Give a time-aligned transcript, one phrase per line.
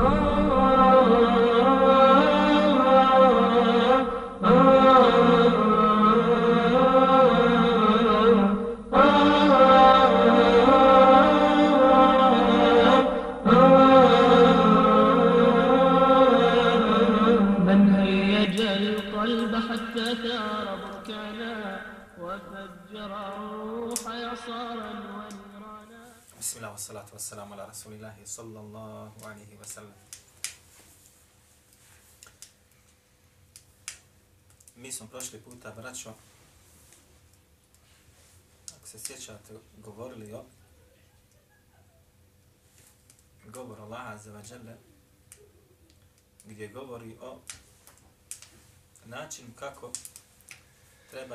[0.00, 0.27] من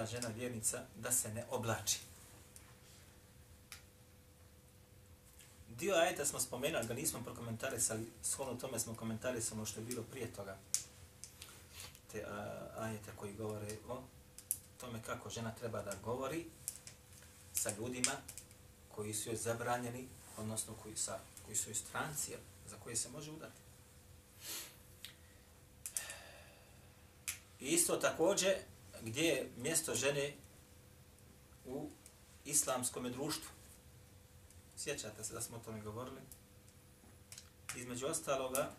[0.06, 2.00] žena vjernica da se ne oblači.
[5.70, 10.04] Dio ajeta smo spomenuli, ga nismo prokomentarisali, shodno tome smo komentarisali ono što je bilo
[10.04, 10.58] prije toga.
[12.12, 14.02] Te a, ajete koji govore o
[14.80, 16.45] tome kako žena treba da govori
[17.54, 18.12] sa ljudima
[18.95, 20.08] koji su joj zabranjeni,
[20.38, 22.32] odnosno koji, sa, koji su joj stranci,
[22.70, 23.62] za koje se može udati.
[27.60, 28.56] I isto također
[29.04, 30.34] gdje je mjesto žene
[31.66, 31.90] u
[32.46, 33.50] islamskom društvu.
[34.78, 36.22] Sjećate se da smo o tome govorili?
[37.76, 38.72] Između ostaloga,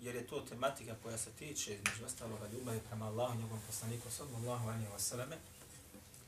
[0.00, 4.68] jer je to tematika koja se tiče između ostaloga ljubavi prema Allahu, njegovom poslaniku, sallallahu
[4.68, 5.36] alaihi wa sallame,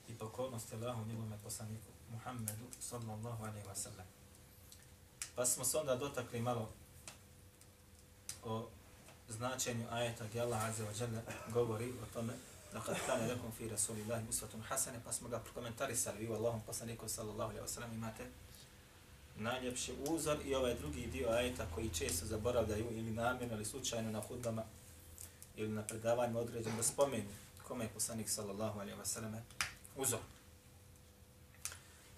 [0.09, 4.06] i pokornosti Allahu, njegovom poslaniku, Muhammedu, sallallahu alaihi wa sallam.
[5.34, 6.69] Pa smo se onda dotakli malo
[8.45, 8.69] o
[9.30, 11.22] značenju ajeta gdje Allah Azza wa Jalla
[11.53, 12.34] govori o tome
[12.73, 16.62] لقد كان لكم في رسول الله أسوة حسنة pa smo ga prokomentarisali vi u Allahom
[16.66, 18.26] poslaniku sallallahu alejhi ve sellem imate
[19.36, 24.22] najljepši uzor i ovaj drugi dio ajeta koji često zaboravljaju ili namjerno ili slučajno na
[24.22, 24.63] hudbama
[25.56, 27.30] ili na predavanjima određen da spomenu
[27.68, 29.35] kome je poslanik sallallahu alejhi ve sellem
[29.96, 30.19] uzor.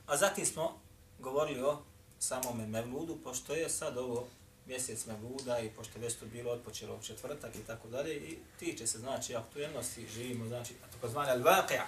[0.08, 0.80] A zatim smo
[1.20, 1.82] govorili o
[2.20, 4.28] samome Mevludu, pošto je sad ovo
[4.67, 8.87] mjesec Mevluda i pošto već to bilo odpočelo u četvrtak i tako dalje i tiče
[8.87, 11.83] se znači aktuelnosti, živimo znači tako zvane al-vaqia,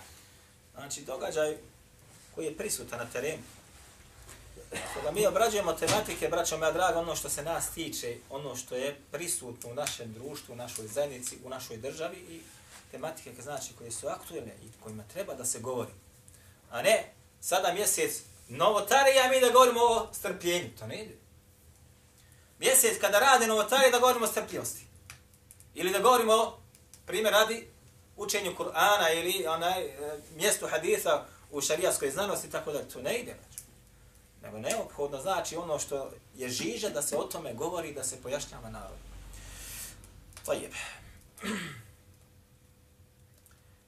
[0.75, 1.57] znači događaj
[2.35, 3.43] koji je prisutan na terenu.
[4.95, 8.97] Kada mi obrađujemo tematike, braćo moja draga, ono što se nas tiče, ono što je
[9.13, 12.41] prisutno u našem društvu, u našoj zajednici, u našoj državi i
[12.91, 15.93] tematike znači koje su aktuelne i kojima treba da se govori.
[16.71, 21.26] A ne, sada mjesec novotarija mi da govorimo o strpljenju, to ne ide
[22.59, 24.87] mjesec kada rade novotarije da govorimo o strpljivosti.
[25.75, 26.59] Ili da govorimo,
[27.07, 27.69] primjer radi,
[28.17, 33.37] učenju Kur'ana ili onaj e, mjestu haditha u šarijaskoj znanosti, tako da to ne ide.
[34.43, 38.71] Nego neophodno znači ono što je žiža da se o tome govori da se pojašnjava
[38.71, 38.99] narod.
[40.45, 40.53] To.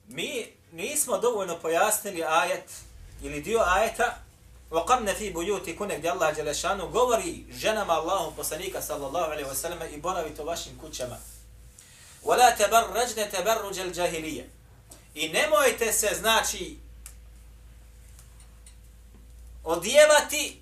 [0.09, 2.71] Mi nismo dovoljno pojasnili ajet
[3.23, 4.28] ili dio ajeta
[4.72, 10.42] وقمنا في بيوتكن gdje Allah Đelešanu govori ženama Allahom poslanika sallallahu alaihi wasallam i boravite
[10.42, 11.18] u vašim kućama.
[12.24, 14.50] ولا تبرجن تبرج الجاهلية.
[15.16, 16.78] I nemojte se, znači,
[19.64, 20.62] odjevati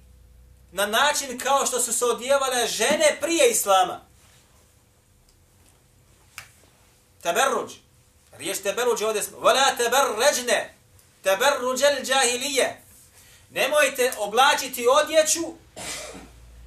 [0.71, 4.01] na način kao što su se odjevale žene prije Islama.
[7.21, 7.73] Teberruđ.
[8.37, 9.37] Riješ teberruđ ovdje smo.
[9.37, 10.51] ولا تبرجن
[11.23, 12.81] تبرج الجاهلية.
[13.50, 15.42] Nemojte oblačiti odjeću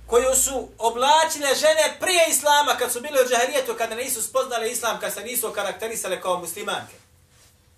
[0.08, 5.00] koju su oblačile žene prije Islama, kad su bile u džaharijetu, kada nisu spoznale Islam,
[5.00, 6.96] kad se nisu karakterisale kao muslimanke.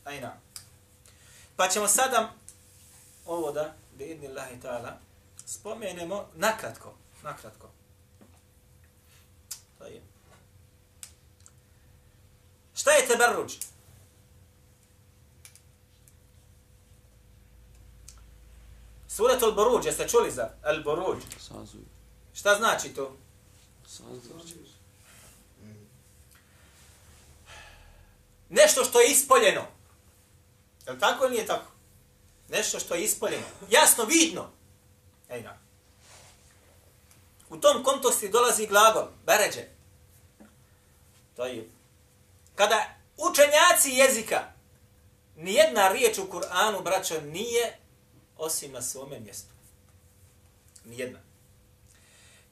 [0.04, 0.38] Ajna.
[1.56, 2.34] Pa ćemo sada
[3.26, 4.92] ovo da, bi idni Allahi ta'ala,
[5.46, 6.94] spomenemo nakratko.
[7.24, 7.70] Nakratko.
[9.78, 10.02] To je.
[12.76, 13.54] Šta je teberruđ?
[19.22, 21.22] Surat al-Buruđ, jeste čuli za al-Buruđ?
[21.40, 21.82] Sazuj.
[22.34, 23.18] Šta znači to?
[23.88, 24.20] Sazuj.
[28.50, 29.62] Nešto što je ispoljeno.
[30.86, 31.72] Je li tako ili nije tako?
[32.50, 33.44] Nešto što je ispoljeno.
[33.70, 34.50] Jasno, vidno.
[35.30, 35.58] Ej, na.
[37.50, 39.68] U tom kontekstu dolazi glagol, beređe.
[41.36, 41.70] To je.
[42.56, 44.54] Kada učenjaci jezika,
[45.36, 47.81] nijedna riječ u Kur'anu, braćo, nije
[48.41, 49.51] osim na svome mjestu.
[50.85, 51.19] Nijedna.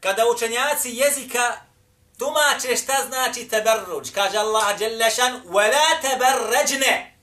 [0.00, 1.56] Kada učenjaci jezika
[2.18, 7.14] tumače šta znači teberruđ, kaže Allah Đelešan, وَلَا تَبَرَّجْنَ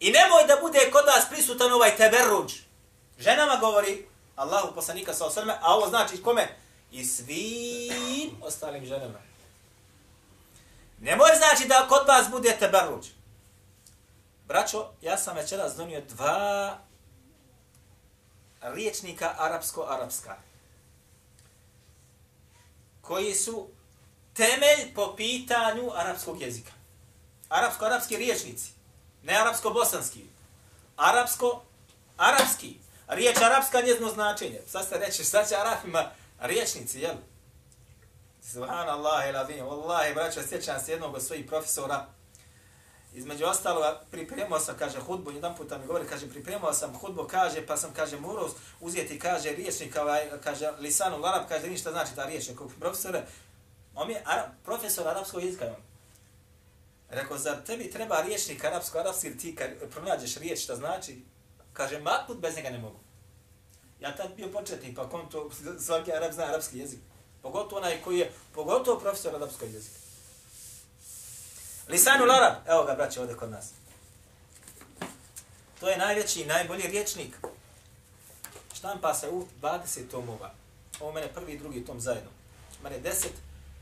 [0.00, 2.52] I nemoj da bude kod vas prisutan ovaj teberruđ.
[3.18, 6.48] Ženama govori Allahu poslanika sa osrme, a ovo znači kome?
[6.92, 9.18] I svim ostalim ženama.
[11.00, 13.06] Ne može znači da kod vas bude teberruđ.
[14.46, 16.78] Braćo, ja sam večeras donio dva
[18.61, 20.35] riječnika arapsko-arapska
[23.01, 23.67] koji su
[24.33, 26.71] temelj po pitanju arapskog jezika.
[27.49, 28.71] Arapsko-arapski riječnici,
[29.23, 30.25] ne arapsko-bosanski.
[30.97, 32.73] Arapsko-arapski.
[33.07, 34.61] Riječ arapska njezno značenje.
[34.67, 37.15] Sad ste reći, sad će arapima riječnici, jel?
[38.51, 39.65] Subhanallah, ilazim.
[39.65, 42.05] Wallahi, braćo, sjećam se jednog od svojih profesora,
[43.13, 47.65] Između ostalo, pripremao sam, kaže, hudbu, jedan puta mi govori, kaže, pripremao sam hudbu, kaže,
[47.65, 52.25] pa sam, kaže, morao uzeti, kaže, riječnik, ovaj, kaže, lisanu larab, kaže, ništa znači ta
[52.25, 53.25] riječnik, profesore,
[53.95, 55.83] on je arab, profesor arapskog jezika, on.
[57.09, 61.21] Rekao, zar tebi treba riječnik arapsko-arapski, ili ti kad pronađeš riječ, šta znači?
[61.73, 62.99] Kaže, maknut bez njega ne mogu.
[63.99, 65.49] Ja tad bio početnik, pa kom to,
[65.85, 66.99] svaki arab zna arapski jezik.
[67.41, 70.08] Pogotovo onaj koji je, pogotovo profesor arapskog jezika.
[71.89, 73.71] Lisanu Larab, evo ga braće ovdje kod nas.
[75.79, 77.37] To je najveći i najbolji riječnik.
[78.73, 80.53] Štampa se u 20 tomova.
[80.99, 82.29] Ovo mene prvi i drugi tom zajedno.
[82.83, 83.27] Mene 10,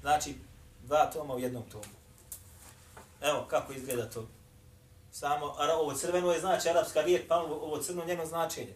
[0.02, 0.36] znači
[0.84, 1.94] dva toma u jednom tomu.
[3.22, 4.28] Evo kako izgleda to.
[5.12, 5.46] Samo,
[5.80, 8.74] ovo crveno je znači arapska riječ, pa ovo crno njeno značenje.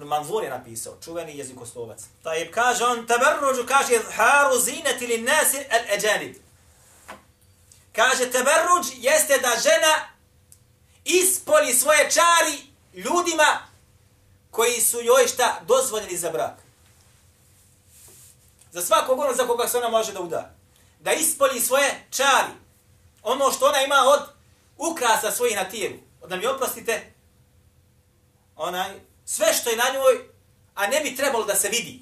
[0.00, 2.00] Ibn Manzur je napisao, čuveni jezikoslovac.
[2.22, 6.36] Taj kaže on, tabarruđu kaže, haru zinati li nasi al eđanib.
[7.92, 10.08] Kaže, tabarruđ jeste da žena
[11.04, 12.58] ispoli svoje čari
[12.94, 13.66] ljudima
[14.50, 16.54] koji su joj šta dozvoljeni za brak.
[18.72, 20.54] Za svakog ono za koga se ona može da uda.
[21.00, 22.52] Da ispoli svoje čari.
[23.22, 24.20] Ono što ona ima od
[24.76, 25.96] ukrasa svojih na tijelu.
[26.28, 27.12] Da mi oprostite,
[28.56, 30.28] onaj sve što je na njoj,
[30.74, 32.00] a ne bi trebalo da se vidi.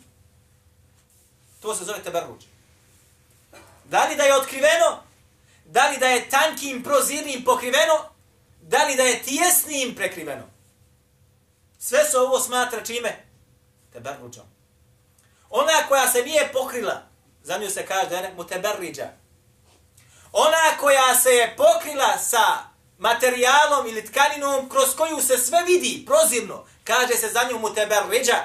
[1.60, 2.44] To se zove teberruđ.
[3.84, 5.02] Da li da je otkriveno,
[5.64, 7.94] da li da je tankim prozirnim pokriveno,
[8.62, 10.44] da li da je tjesnim prekriveno.
[11.78, 13.24] Sve se ovo smatra čime?
[13.92, 14.46] Teberruđom.
[15.50, 17.02] Ona koja se nije pokrila,
[17.42, 18.44] za nju se kaže da je mu.
[20.32, 22.67] Ona koja se je pokrila sa
[22.98, 28.36] materijalom ili tkaninom kroz koju se sve vidi prozirno, kaže se za nju muteberriđa.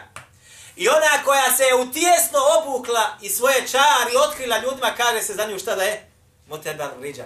[0.76, 5.46] I ona koja se je utjesno obukla i svoje čari otkrila ljudima, kaže se za
[5.46, 6.12] nju šta da je?
[6.50, 7.26] Muteberriđa.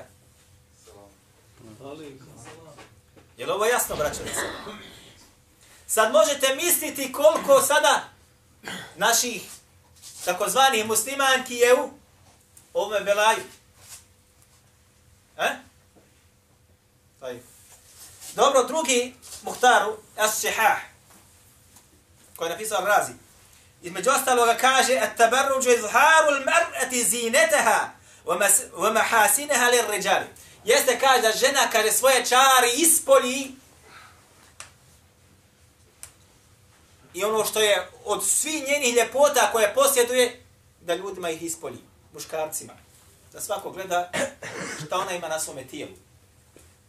[3.37, 4.19] Je li ovo jasno, braćo?
[5.87, 8.09] Sad možete misliti koliko sada
[8.95, 9.41] naših
[10.25, 11.89] takozvanih muslimanki je u
[12.73, 13.43] ovome belaju.
[15.37, 15.66] E?
[18.35, 20.77] Dobro, drugi muhtaru, as-sihah
[22.35, 23.11] koji je napisao Razi.
[23.81, 27.89] Između ostaloga kaže at-tabarruj izharu al-mar'ati zinataha
[28.25, 30.25] wa mahasinaha lir-ređali.
[30.63, 33.51] Jeste kaže da žena kaže svoje čari ispoli
[37.13, 40.43] i ono što je od svih njenih ljepota koje posjeduje
[40.81, 41.83] da ljudima ih ispoli,
[42.13, 42.73] muškarcima.
[43.33, 44.11] Da svako gleda
[44.85, 46.06] šta ona ima na svome tijelu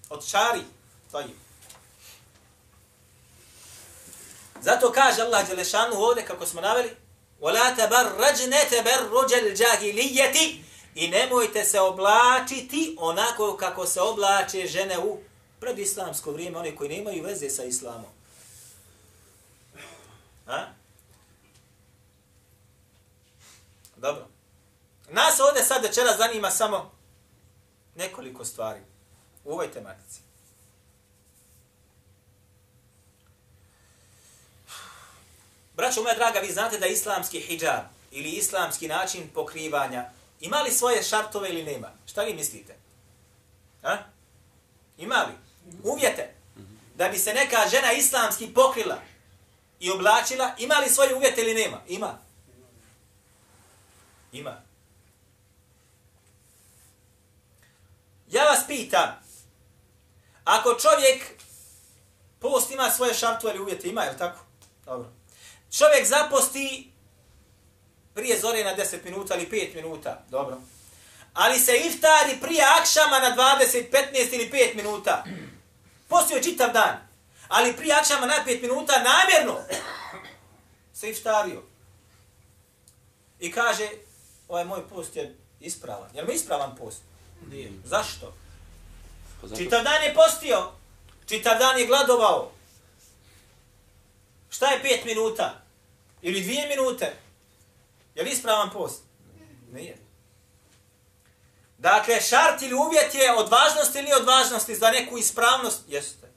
[0.10, 0.62] Od čari,
[1.12, 1.30] to je.
[4.62, 6.96] Zato kaže Allah Đelešanu ovdje, kako smo naveli,
[7.42, 10.64] وَلَا تَبَرَّجْنَ تَبَرُّجَ الْجَاهِلِيَّةِ
[10.96, 15.20] I nemojte se oblačiti onako kako se oblače žene u
[15.60, 18.12] predislamsko vrijeme, one koji nemaju veze sa islamom.
[20.46, 20.68] Ha?
[23.96, 24.28] Dobro.
[25.10, 26.92] Nas ovdje sad večera zanima samo
[27.96, 28.80] nekoliko stvari
[29.49, 30.21] u ovoj tematici.
[35.75, 41.03] Braćo moja draga, vi znate da islamski hijab ili islamski način pokrivanja ima li svoje
[41.03, 41.89] šartove ili nema?
[42.07, 42.77] Šta vi mislite?
[43.83, 43.97] A?
[44.99, 45.33] Ima li?
[45.83, 46.35] Uvjete.
[46.95, 49.01] Da bi se neka žena islamski pokrila
[49.81, 51.81] i oblačila, ima li svoje uvjete ili nema?
[51.89, 52.19] Ima.
[54.33, 54.63] Ima.
[58.31, 59.28] Ja vas pitam,
[60.49, 61.25] ako čovjek
[62.39, 64.41] post ima svoje šartove ili uvjete, ima, je tako?
[64.85, 65.09] Dobro.
[65.79, 66.93] Čovjek zaposti
[68.15, 70.57] prije zore na 10 minuta ili 5 minuta, dobro.
[71.35, 75.25] Ali se iftari prije akšama na 20, 15 ili 5 minuta.
[76.09, 76.97] Postio čitav dan.
[77.49, 79.61] Ali prije akšama na 5 minuta namjerno
[80.95, 81.63] se iftario.
[83.41, 83.89] I kaže,
[84.49, 86.11] ovaj moj post je ispravan.
[86.15, 87.03] Jel mi ispravan post?
[87.51, 87.73] Nije.
[87.85, 88.35] Zašto?
[89.41, 89.63] Pa zato...
[89.63, 90.73] Čitav dan je postio.
[91.29, 92.51] Čitav dan je gladovao.
[94.51, 95.63] Šta je pet minuta?
[96.23, 97.17] Ili dvije minute?
[98.15, 99.03] Je li ispravan post?
[99.73, 99.97] Nije.
[101.79, 105.81] Dakle, šart ili uvjet je od važnosti ili od važnosti za neku ispravnost?
[105.89, 106.29] Jeste.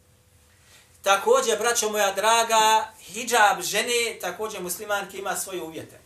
[1.04, 6.00] Također, braćo moja draga, hijab žene, također muslimanke ima svoje uvjete.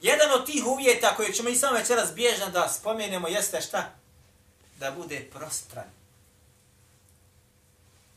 [0.00, 3.90] Jedan od tih uvjeta koje ćemo i samo večeras bježno da spomenemo jeste šta?
[4.76, 5.90] Da bude prostran.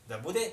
[0.08, 0.50] Da bude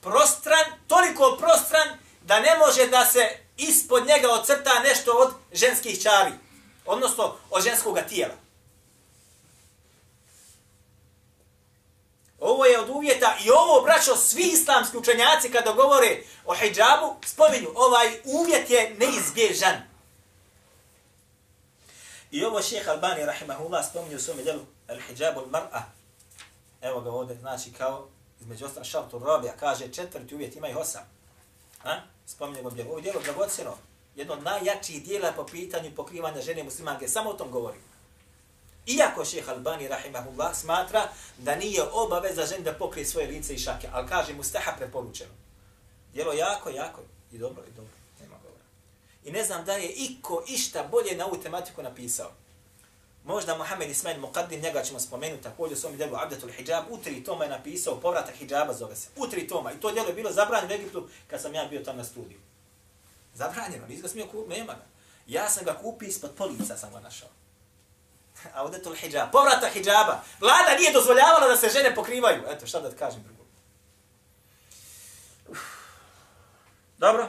[0.00, 6.32] prostran, toliko prostran da ne može da se ispod njega ocrta nešto od ženskih čari.
[6.86, 8.34] Odnosno, od ženskog tijela.
[12.40, 17.68] Ovo je od uvjeta i ovo, braćo, svi islamski učenjaci kada govore o hijabu, spominju,
[17.74, 19.74] ovaj uvjet je neizbježan.
[22.30, 25.82] I ovo šeha Albani, rahimahullah, spominju u svome djelu al-hijabu al-mar'a.
[26.80, 28.08] Evo ga ovdje, znači kao,
[28.40, 31.02] između ostala šaltu robija, kaže četvrti uvjet, ima ih osam.
[31.84, 32.00] A?
[32.26, 32.82] Spominju ga.
[32.90, 33.76] Ovo djelo dragocjeno,
[34.16, 37.78] jedno od najjačijih dijela po pitanju pokrivanja žene muslimanke, samo o tom govori.
[38.86, 43.88] Iako šeha Albani, rahimahullah, smatra da nije obaveza žen da pokrije svoje lice i šake,
[43.92, 45.30] ali kaže mu staha preporučeno.
[46.12, 47.00] Djelo jako, jako
[47.32, 47.92] i dobro, i dobro.
[48.20, 48.64] Nema govora.
[49.24, 52.30] I ne znam da je iko išta bolje na ovu tematiku napisao.
[53.24, 57.24] Možda Mohamed Ismail Muqaddim, njega ćemo spomenuti također u svom djelu Abdatul Hijab, u tri
[57.24, 59.08] toma je napisao povratak hijaba zove se.
[59.16, 59.72] U tri toma.
[59.72, 62.38] I to djelo je bilo zabranjeno u Egiptu kad sam ja bio tamo na studiju.
[63.34, 64.84] Zabranjeno, nisam ga smio kupiti, nema ga.
[65.26, 67.28] Ja sam ga kupio ispod polica, sam ga našao.
[68.54, 70.22] Audetul hijab, povrata hijaba.
[70.40, 72.42] Vlada nije dozvoljavala da se žene pokrivaju.
[72.48, 73.44] Eto, šta da ti kažem drugo.
[76.98, 77.28] Dobro.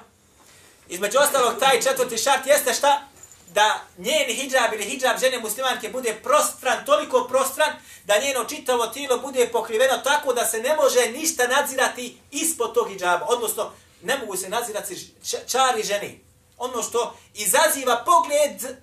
[0.87, 3.07] Između ostalog, taj četvrti šart jeste šta?
[3.55, 7.73] Da njen hijab ili hijab žene muslimanke bude prostran, toliko prostran,
[8.05, 12.87] da njeno čitavo tijelo bude pokriveno tako da se ne može ništa nadzirati ispod tog
[12.89, 13.25] hijaba.
[13.29, 13.71] Odnosno,
[14.01, 15.13] ne mogu se nadzirati
[15.47, 16.19] čari ženi.
[16.57, 18.77] Ono što izaziva pogled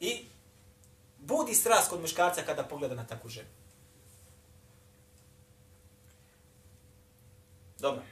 [0.00, 0.24] i
[1.18, 3.48] budi strast kod muškarca kada pogleda na takvu ženu.
[7.78, 8.02] Dobro.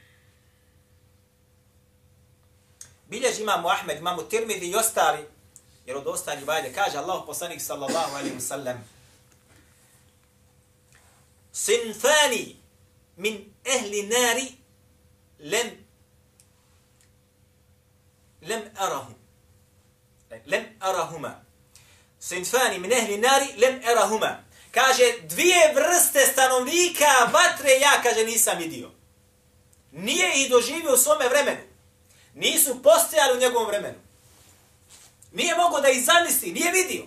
[3.07, 5.32] Bilježi imamo Ahmed, imamo Tirmidhi i ostali,
[5.85, 8.77] jer od ostalih vajde, kaže Allah poslanik sallallahu alaihi wasallam,
[11.51, 12.55] Sinfani
[13.17, 14.47] min ehli nari
[15.39, 15.85] lem
[18.41, 19.15] lem arahum.
[20.45, 21.45] Lem arahuma
[22.19, 28.91] sinfani min ehli nari lem arahuma Kaže, dvije vrste stanovnika vatre ja, kaže, nisam vidio.
[29.91, 31.61] Nije ih doživio u svome vremenu.
[32.33, 33.95] Nisu postojali u njegovom vremenu.
[35.33, 37.05] Nije mogo da ih zamisli, nije vidio.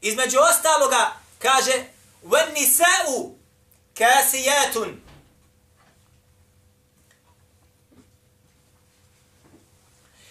[0.00, 1.84] Između ostaloga, kaže,
[2.22, 3.34] wen nisa'u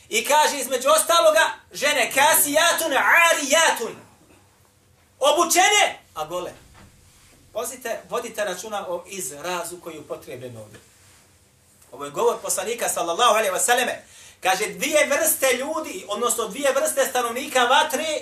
[0.10, 3.96] I kaže između ostaloga, žene kasijatun, arijatun.
[5.20, 6.52] Obučene, a gole.
[7.54, 10.80] Pozite, vodite računa o izrazu koji je upotrebljen ovdje.
[11.92, 13.96] Ovo je govor poslanika, sallallahu alaihi wasallame.
[14.44, 18.22] Kaže, dvije vrste ljudi, odnosno dvije vrste stanovnika vatre,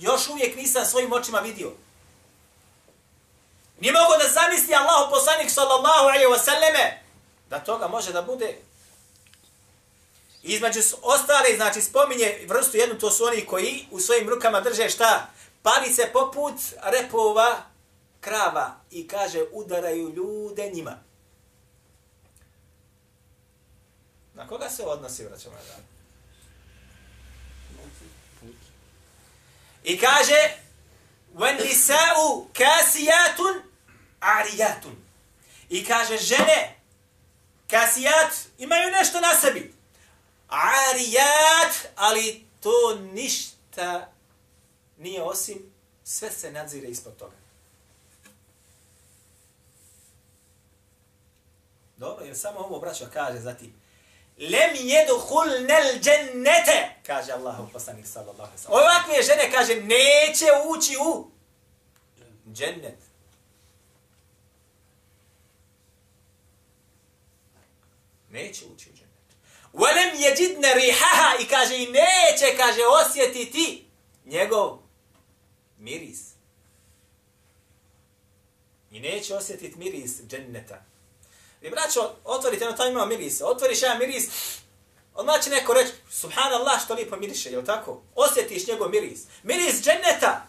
[0.00, 1.72] još uvijek nisam svojim očima vidio.
[3.80, 6.90] Nije mogu da zamisli Allah poslanik, sallallahu alaihi wasallame,
[7.50, 8.56] da toga može da bude
[10.46, 15.26] Između ostale, znači, spominje vrstu jednu, to su oni koji u svojim rukama drže šta?
[15.62, 17.62] Palice poput repova
[18.20, 20.98] krava i kaže udaraju ljude njima.
[24.34, 25.82] Na koga se odnosi, vraćamo draga?
[29.84, 30.56] I kaže
[31.34, 33.62] when nisa'u kasiyatun
[34.20, 34.96] ariyatun.
[35.68, 36.80] I kaže žene
[37.70, 39.74] kasiyat imaju nešto na sebi
[40.48, 44.12] arijat, ali to ništa
[44.98, 45.72] nije osim,
[46.04, 47.36] sve se nadzire ispod toga.
[51.96, 53.83] Dobro, jer samo ovo braćo kaže zatim.
[54.38, 55.14] Lem jedu
[55.66, 58.82] nel džennete, kaže Allah u poslanih sallallahu alaihi sallam.
[58.82, 61.30] Ovakve žene kaže, neće ući u
[62.52, 62.98] džennet.
[68.30, 69.04] Neće ući u džennet.
[69.72, 73.86] Velem jeđidne rihaha i kaže i neće, kaže, osjetiti
[74.24, 74.78] njegov
[75.78, 76.20] miris.
[78.90, 80.93] I neće osjetiti miris dženneta.
[81.64, 83.40] Vi braćo, otvorite, ono tamo ima miris.
[83.40, 84.24] Otvoriš jedan miris,
[85.14, 88.02] odmah će neko reći, subhanallah, što lijepo miriše, je tako?
[88.14, 89.20] Osjetiš njegov miris.
[89.42, 90.46] Miris dženneta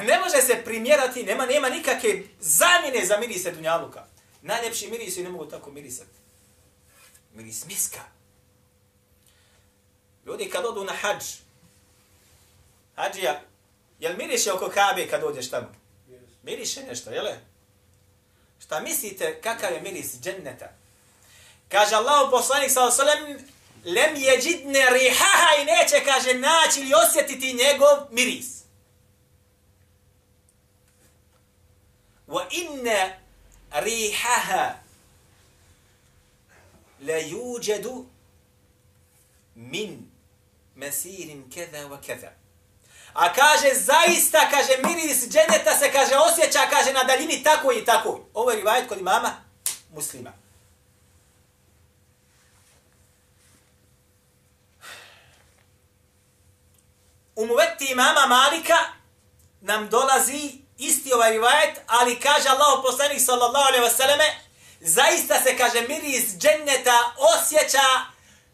[0.00, 4.04] ne može se primjerati, nema nema nikakve zamjene za mirise Dunjaluka.
[4.42, 6.18] Najljepši mirisi ne mogu tako mirisati.
[7.32, 8.00] Miris miska.
[10.26, 11.24] Ljudi kad odu na hađ,
[12.96, 13.42] hađija,
[13.98, 15.74] jel miriše oko Kabe kad dođeš tamo?
[16.42, 17.53] Miriše nešto, jele?
[18.60, 20.68] Šta mislite kakav je miris dženneta?
[21.68, 23.38] Kaže Allah poslanik sa osalem,
[23.84, 28.46] lem je džidne rihaha i neće, kaže, naći ili osjetiti njegov miris.
[32.28, 33.10] Wa inna
[33.70, 34.74] rihaha
[37.00, 38.04] la yuđedu
[39.54, 40.10] min
[40.74, 42.43] mesirin keda wa keda.
[43.14, 48.20] A kaže, zaista, kaže, miris dženeta se, kaže, osjeća, kaže, na daljini tako i tako.
[48.34, 49.30] Ovo je rivajet kod imama
[49.94, 50.32] muslima.
[57.36, 58.78] U muveti imama Malika
[59.60, 64.30] nam dolazi isti ovaj rivajet, ali kaže Allah poslanik sallallahu alaihi wasallame,
[64.80, 67.88] zaista se, kaže, miris dženeta osjeća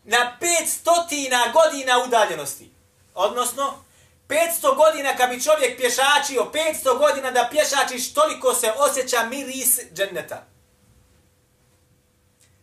[0.05, 2.71] na 500 godina udaljenosti.
[3.15, 3.85] Odnosno,
[4.31, 10.47] 500 godina kad bi čovjek pješačio, 500 godina da pješačiš, toliko se osjeća miris dženneta.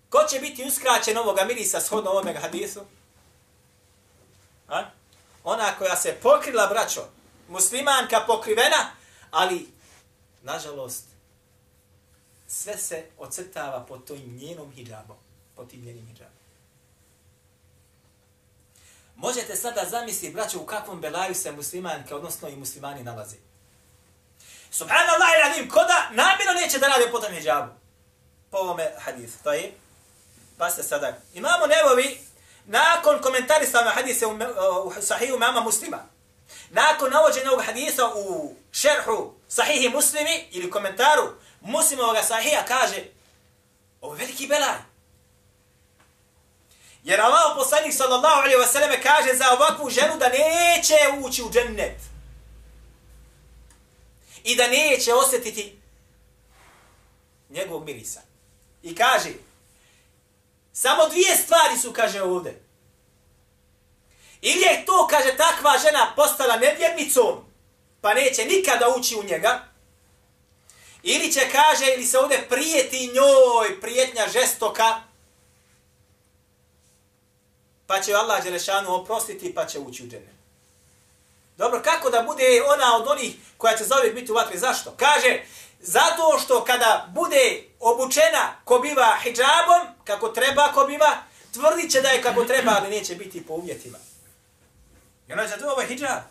[0.09, 2.81] Ko će biti uskraćen ovoga mirisa shodno ovome hadisu?
[4.67, 4.83] A?
[5.43, 7.01] Ona koja se pokrila, braćo,
[7.49, 8.91] muslimanka pokrivena,
[9.31, 9.69] ali,
[10.43, 11.03] nažalost,
[12.47, 15.17] sve se ocrtava pod tim njenom hijabom,
[15.55, 16.36] pod tim njenim hijabom.
[19.17, 23.35] Možete sada zamisliti, braćo, u kakvom belaju se muslimanke, odnosno i muslimani nalaze.
[24.71, 27.71] Subhanallah i radim, ko da namjerno neće da radi potom tom hijabu.
[28.51, 29.71] Po ovome hadithu, to je.
[30.57, 31.17] Pa ste sada.
[31.33, 32.19] Imamo nevovi,
[32.65, 34.39] nakon komentarisanja hadise u,
[34.83, 35.97] u sahihu mama muslima,
[36.69, 41.23] nakon navođenja ovog hadisa u šerhu sahihi muslimi ili komentaru
[41.61, 43.03] muslimovog sahija kaže,
[44.01, 44.96] ovo je veliki belaj.
[47.03, 52.01] Jer Allah poslanik sallallahu alaihi wasallam kaže za ovakvu ženu da neće ući u džennet.
[54.43, 55.79] I da neće osjetiti
[57.49, 58.21] njegovog mirisa.
[58.83, 59.29] I kaže,
[60.73, 62.61] samo dvije stvari su, kaže ovdje.
[64.41, 67.45] Ili je to, kaže, takva žena postala nevjernicom,
[68.01, 69.67] pa neće nikada ući u njega,
[71.03, 75.01] ili će, kaže, ili se ovdje prijeti njoj, prijetnja žestoka,
[77.87, 80.37] pa će Allah Đelešanu oprostiti pa će ući u džene.
[81.57, 84.59] Dobro, kako da bude ona od onih koja će zauvijek biti u vatri?
[84.59, 84.93] Zašto?
[84.97, 85.41] Kaže,
[85.79, 91.17] zato što kada bude obučena ko biva hijabom, kako treba ko biva,
[91.53, 93.97] tvrdit će da je kako treba, ali neće biti po uvjetima.
[95.27, 96.23] I ona će to ovo je hijab.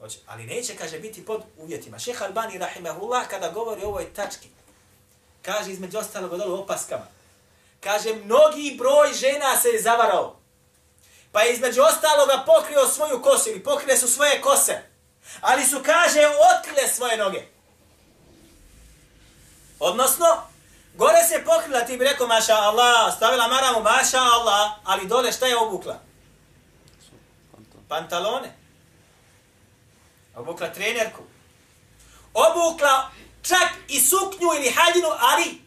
[0.00, 1.98] Oće, ali neće, kaže, biti pod uvjetima.
[1.98, 4.48] Šeha Albani, rahimahullah, kada govori o ovoj tački,
[5.42, 7.06] kaže između ostalog od opaskama,
[7.86, 10.36] Kaže, mnogi broj žena se je zavarao.
[11.32, 14.82] Pa je između ostaloga pokrio svoju kosu ili pokrile su svoje kose.
[15.40, 17.42] Ali su, kaže, otkrile svoje noge.
[19.78, 20.26] Odnosno,
[20.94, 25.46] gore se pokrila, ti bi rekao, maša Allah, stavila maramu, maša Allah, ali dole šta
[25.46, 26.00] je obukla?
[27.88, 28.56] Pantalone.
[30.36, 31.22] Obukla trenerku.
[32.34, 33.10] Obukla
[33.42, 35.62] čak i suknju ili haljinu, ali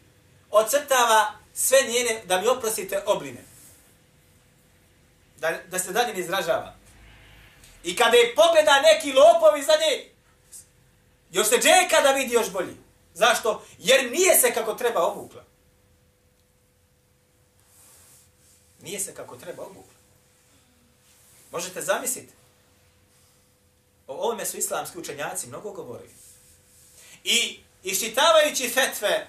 [0.50, 3.44] ocrtava sve njene, da mi oprostite, obline.
[5.36, 6.76] Da, da se dalje ne izražava.
[7.84, 10.10] I kada je pogleda neki lopovi iza nje,
[11.30, 12.76] još se džeka da vidi još bolji.
[13.14, 13.64] Zašto?
[13.78, 15.44] Jer nije se kako treba obukla.
[18.82, 19.94] Nije se kako treba obukla.
[21.50, 22.32] Možete zamisliti.
[24.06, 26.14] O ovome su islamski učenjaci mnogo govorili.
[27.24, 29.28] I iščitavajući fetve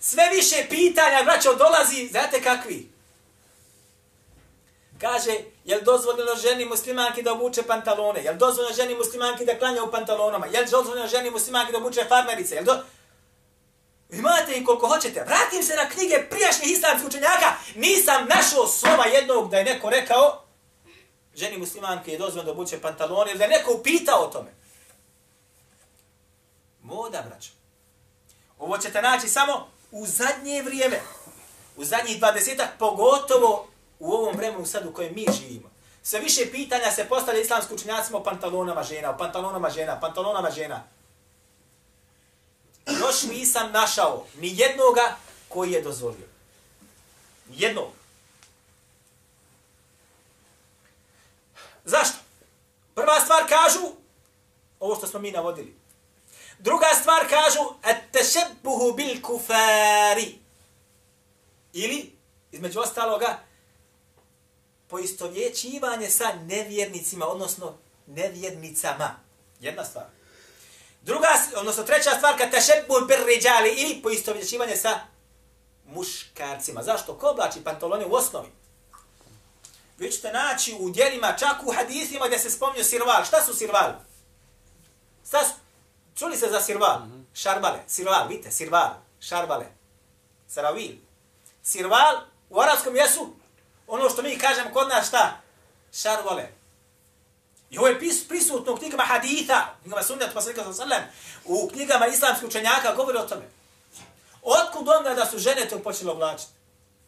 [0.00, 2.90] sve više pitanja, braćo, dolazi, znate kakvi?
[5.00, 5.30] Kaže,
[5.64, 8.22] je li dozvoljeno ženi muslimanki da obuče pantalone?
[8.24, 10.46] Je li dozvoljeno ženi muslimanki da klanja u pantalonama?
[10.46, 12.54] Je li dozvoljeno ženi muslimanki da obuče farmerice?
[12.54, 12.82] Je li do...
[14.10, 15.24] Imate i koliko hoćete.
[15.24, 17.52] Vratim se na knjige prijašnjih islamskih učenjaka.
[17.74, 20.44] Nisam našao slova jednog da je neko rekao
[21.34, 24.50] ženi muslimanki je dozvoljeno da obuče pantalone ili da je neko upitao o tome.
[26.82, 27.50] Moda, braćo.
[28.58, 31.00] Ovo ćete naći samo u zadnje vrijeme,
[31.76, 35.70] u zadnjih dvadesetak, pogotovo u ovom vremenu sad u kojem mi živimo.
[36.02, 40.84] Sve više pitanja se postavlja islamsku učenjacima o pantalonama žena, o pantalonama žena, pantalonama žena.
[42.86, 45.16] Još nisam našao ni jednoga
[45.48, 46.26] koji je dozvolio.
[47.48, 47.88] Jednog.
[51.84, 52.18] Zašto?
[52.94, 53.86] Prva stvar kažu,
[54.80, 55.79] ovo što smo mi navodili,
[56.62, 60.38] Druga stvar kažu, at-tešebbuhu bil kufari.
[61.72, 62.12] Ili,
[62.52, 63.38] između ostaloga,
[64.88, 69.16] poistovjećivanje sa nevjernicima, odnosno nevjernicama.
[69.60, 70.04] Jedna stvar.
[71.02, 75.00] Druga, odnosno treća stvar, kad tešebbuhu bil riđali, ili poistovjećivanje sa
[75.86, 76.82] muškarcima.
[76.82, 77.14] Zašto?
[77.14, 78.48] Ko oblači pantalone u osnovi?
[79.98, 83.24] Vi ćete naći u djelima, čak u hadisima gdje se spominju sirval.
[83.24, 83.92] Šta su sirval?
[85.28, 85.52] Šta su?
[86.14, 86.98] Čuli se za sirval?
[86.98, 87.24] Mm -hmm.
[87.34, 87.78] Šarbale.
[87.86, 88.90] Sirval, vidite, sirval.
[89.20, 89.66] Šarbale.
[90.48, 90.96] Saravil.
[91.62, 92.20] Sirval
[92.50, 93.34] u arabskom jesu
[93.86, 95.40] ono što mi kažemo kod nas šta?
[95.92, 96.48] Šarbale.
[97.70, 101.02] I ovo je pis, prisutno u knjigama haditha, u knjigama sunnata, pa sallam, sallam,
[101.44, 103.48] u knjigama islamskih učenjaka govori o tome.
[104.42, 106.52] Otkud onda da su žene to počele oblačiti?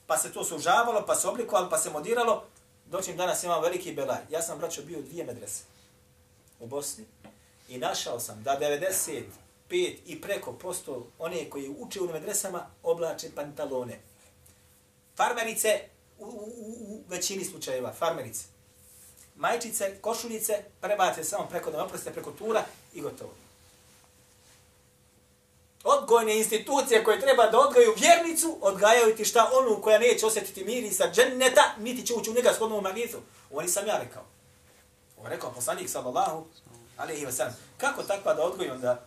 [0.06, 2.44] Pa se to sužavalo, pa se oblikovalo, pa se modiralo.
[2.86, 4.20] Doćim danas imam veliki belaj.
[4.30, 5.62] Ja sam, braćo, bio u dvije medrese
[6.60, 7.06] u Bosni
[7.72, 9.24] i našao sam da 95
[10.06, 14.00] i preko posto one koji uče u medresama oblače pantalone.
[15.16, 15.80] Farmerice
[16.18, 16.52] u, u,
[16.88, 18.44] u većini slučajeva, farmerice.
[19.36, 23.34] Majčice, košuljice, prebate samo preko da oproste preko tura i gotovo.
[25.84, 31.10] Odgojne institucije koje treba da odgaju vjernicu, odgajaju ti šta onu koja neće osjetiti mirisa
[31.12, 33.18] dženneta, niti će ući u njega shodnom magicu.
[33.50, 34.24] Ovo nisam ja rekao.
[35.18, 36.46] Ovo rekao poslanik sallallahu
[36.96, 37.54] alaihi wa sallam.
[37.78, 39.04] Kako takva da odgoji onda?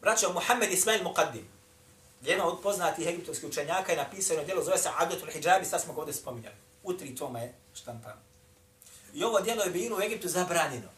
[0.00, 1.44] Braćo, Muhammed Ismail Muqaddim,
[2.22, 5.92] jedan od poznatih egiptovskih učenjaka je napisao jedno djelo, zove se Agatul Hijabi, sad smo
[5.92, 6.56] ga ovdje spominjali.
[6.82, 8.20] U tri toma je štampano.
[9.14, 10.88] I ovo djelo je bilo u Egiptu zabranjeno.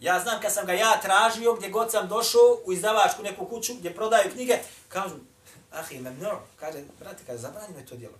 [0.00, 3.74] Ja znam kad sam ga ja tražio, gdje god sam došao u izdavačku neku kuću
[3.74, 5.14] gdje prodaju knjige, kažu,
[5.72, 6.16] ah, imam
[6.60, 8.14] kaže, brate, kaže, zabranjeno je to djelo.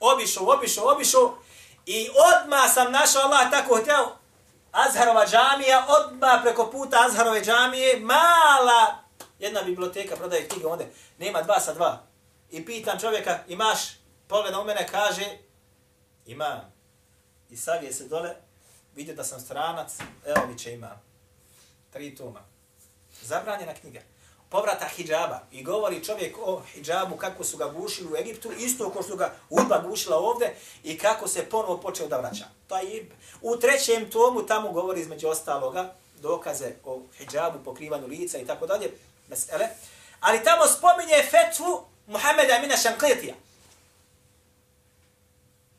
[0.00, 1.38] Obišao, obišao, obišao
[1.86, 4.16] i odma sam našao Allah tako htio,
[4.72, 8.98] Azharova džamija, odma preko puta Azharove džamije, mala
[9.38, 10.84] jedna biblioteka prodaje knjige onda,
[11.18, 12.02] nema dva sa dva.
[12.50, 13.78] I pitam čovjeka, imaš,
[14.28, 15.38] pogleda u mene, kaže,
[16.26, 16.72] imam.
[17.50, 18.34] I savije se dole,
[18.94, 19.92] vidio da sam stranac,
[20.26, 21.00] evo mi će ima.
[21.92, 22.40] Tri toma.
[23.22, 24.00] Zabranjena knjiga.
[24.50, 25.40] Povrata hijjaba.
[25.52, 29.34] I govori čovjek o hijjabu, kako su ga gušili u Egiptu, isto kao što ga
[29.50, 32.44] udba gušila ovde i kako se ponovo počeo da vraća.
[32.68, 33.10] To je
[33.42, 38.90] u trećem tomu tamo govori između ostaloga dokaze o hijjabu, pokrivanju lica i tako dalje,
[39.28, 39.68] mesele.
[40.20, 43.34] Ali tamo spominje fetvu Muhammeda Amina Šankletija.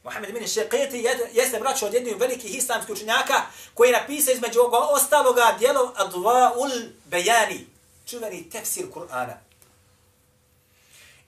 [0.04, 3.42] Mohamed Amin Šeqeti jeste braćo od jednih velikih islamskih učenjaka
[3.74, 7.68] koji je napisao između ostaloga dijelo Adva'ul Bejani,
[8.10, 9.38] čuveni tefsir Kur'ana.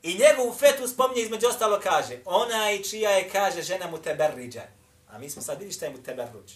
[0.04, 4.64] I njegovu fetu spominje između ostalo kaže, ona i čija je, kaže, žena mu teberriđa.
[5.10, 6.52] A mi smo sad vidjeli šta je mu teberruđ.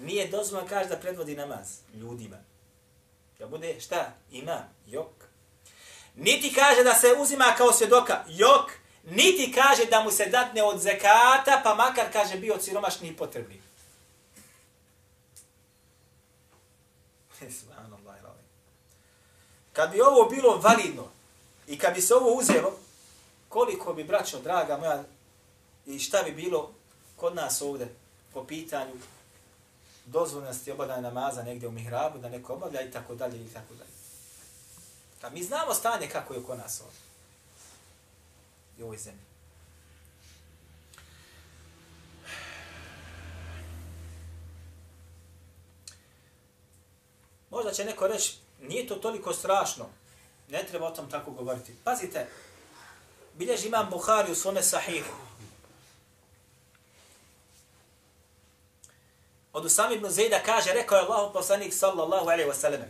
[0.00, 2.36] Nije dozvoljeno, kaže, da predvodi namaz ljudima.
[3.38, 4.12] Da bude šta?
[4.30, 4.68] Ima.
[4.86, 5.24] Jok.
[6.14, 8.24] Niti kaže da se uzima kao svjedoka.
[8.28, 8.70] Jok
[9.04, 13.60] niti kaže da mu se datne od zekata, pa makar kaže bio siromašni i potrebni.
[19.74, 21.08] Kad bi ovo bilo validno
[21.66, 22.72] i kad bi se ovo uzelo,
[23.48, 25.04] koliko bi, braćo, draga moja,
[25.86, 26.70] i šta bi bilo
[27.16, 27.88] kod nas ovde
[28.32, 28.94] po pitanju
[30.06, 33.90] dozvoljnosti obavljanja namaza negdje u mihrabu, da neko obavlja i tako dalje i tako dalje.
[35.20, 37.00] Da mi znamo stanje kako je kod nas ovdje
[38.78, 39.24] i ovoj zemlji.
[47.50, 49.86] Možda će neko reći, nije to toliko strašno,
[50.48, 51.74] ne treba o tom tako govoriti.
[51.84, 52.26] Pazite,
[53.34, 55.14] bilježi imam Buhari u svome sahihu.
[59.52, 62.82] Od Usam ibn Zejda kaže, rekao je Allah poslanik sallallahu alaihi wa sallam,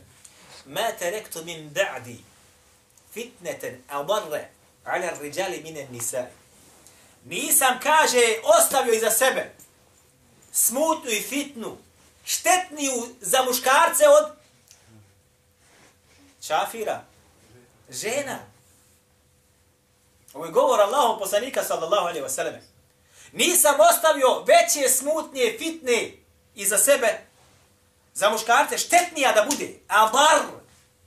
[0.66, 2.16] ma terektu min da'di
[3.12, 4.48] fitneten adarre
[4.84, 6.26] ala rijali mine nisa.
[7.24, 9.54] Nisam, kaže, ostavio iza sebe
[10.54, 11.76] smutnu i fitnu,
[12.24, 14.43] štetniju za muškarce od
[16.46, 17.04] čafira,
[17.90, 18.38] žena.
[20.34, 22.58] Ovo je govor Allahom poslanika sallallahu alaihi wasallam.
[23.32, 26.12] Nisam ostavio veće, smutnije, fitne
[26.54, 27.20] iza sebe
[28.14, 29.78] za muškarce, štetnija da bude.
[29.88, 30.40] A bar,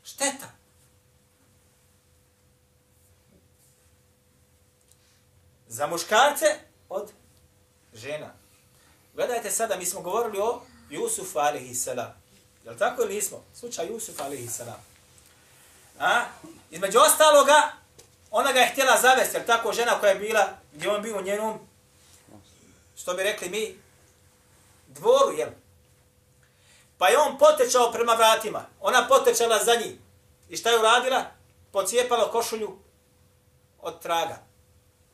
[0.03, 0.57] šteta.
[5.77, 6.45] za muškarce
[6.89, 7.11] od
[7.93, 8.33] žena.
[9.13, 12.13] Gledajte sada, mi smo govorili o Jusufu alaihi salam.
[12.65, 13.43] Jel tako ili nismo?
[13.53, 14.96] Slučaj Jusufa alaihi salam.
[15.99, 16.25] A?
[16.71, 17.71] Između ostaloga,
[18.31, 21.21] ona ga je htjela zavesti, jer tako žena koja je bila, gdje on bio u
[21.21, 21.59] njenom,
[22.97, 23.79] što bi rekli mi,
[24.87, 25.49] dvoru, jel?
[26.97, 28.65] Pa je on potečao prema vratima.
[28.81, 29.99] Ona potečala za njim.
[30.49, 31.25] I šta je uradila?
[31.71, 32.77] Pocijepala košulju
[33.81, 34.37] od traga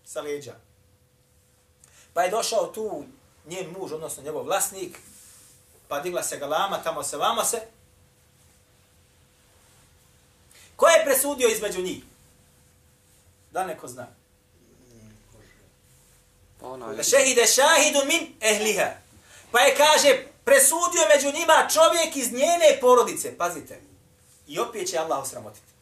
[0.05, 0.53] sa leđa.
[2.13, 3.05] Pa je došao tu
[3.45, 4.99] njen muž, odnosno njegov vlasnik,
[5.87, 7.61] pa digla se galama, tamo se, vama se.
[10.75, 12.03] Ko je presudio između njih?
[13.51, 14.07] Da neko zna.
[16.59, 17.03] Pa ona je...
[17.03, 18.89] Šehide šahidu min ehliha.
[19.51, 23.37] Pa je kaže, presudio među njima čovjek iz njene porodice.
[23.37, 23.81] Pazite.
[24.47, 25.73] I opet će Allah osramotiti.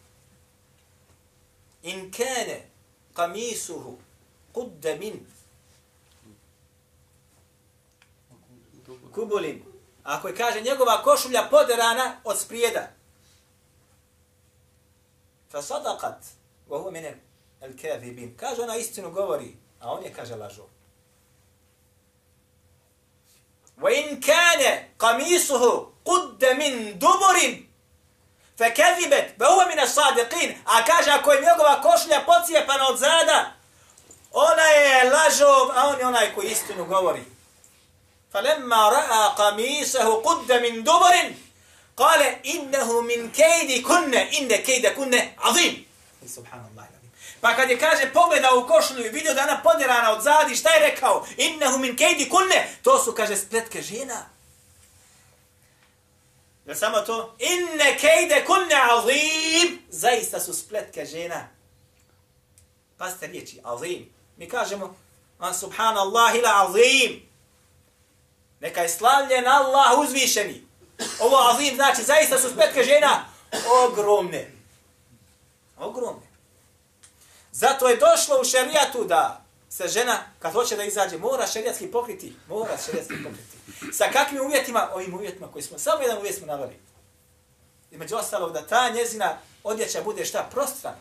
[1.83, 2.67] In kane
[3.13, 3.97] kamisuhu
[4.53, 5.25] kudde min
[9.13, 9.63] kubulin.
[10.03, 13.00] Ako je kaže njegova košulja poderana od sprijeda.
[15.51, 16.23] Fasadakat,
[16.67, 17.19] vohu mene
[17.61, 18.37] el kevibin.
[18.37, 20.67] Kaže, ona istinu govori, a on je, kaže, lažo.
[23.77, 27.67] Wa in kane kamisuhu kudde min duburin,
[28.57, 33.53] fe kevibet, vohu mene sadiqin, a kaže, ako je njegova košlja pocijepana od zada,
[34.31, 37.23] ona je lažo, a on je onaj koji istinu govori.
[38.31, 41.35] Falemma ra'a kamisahu kudde min duburin,
[43.17, 45.85] min kejdi kunne, inde kejde kunne, azim.
[46.25, 46.85] I subhanallah.
[47.41, 50.55] Pa kad je kaže pogledao u košinu i vidio da je ona poderana od zadi,
[50.55, 51.25] šta je rekao?
[51.37, 52.67] Innehu min kejdi kunne.
[52.83, 54.25] To su, kaže, spletke žena.
[56.65, 57.35] Ne samo to.
[57.39, 59.81] Inne kejde kunne azim.
[59.89, 61.47] Zaista su spletke žena.
[62.97, 64.13] Pazite riječi, azim.
[64.37, 64.95] Mi kažemo,
[65.39, 67.29] an subhanallah ila azim.
[68.59, 70.70] Neka je slavljen Allah uzvišeni.
[71.19, 73.25] Ovo azim znači zaista su spletke žena
[73.87, 74.51] ogromne.
[75.77, 76.31] Ogromne.
[77.51, 82.33] Zato je došlo u šerijatu da se žena, kad hoće da izađe, mora šerijatski pokriti.
[82.47, 83.93] Mora šerijatski pokriti.
[83.97, 84.89] Sa kakvim uvjetima?
[84.93, 86.79] Ovim uvjetima koji smo, samo jedan uvjet smo navali.
[87.91, 90.47] I među ostalog da ta njezina odjeća bude šta?
[90.51, 90.95] Prostran.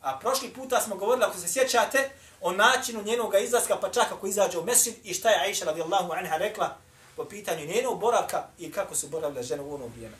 [0.00, 2.10] A prošli puta smo govorili, ako se sjećate,
[2.40, 6.12] o načinu njenog izlaska, pa čak ako izađe u mesid i šta je Aisha radijallahu
[6.12, 6.76] anha rekla
[7.16, 10.16] po pitanju njenog boravka i kako su boravile žene u ono vrijeme.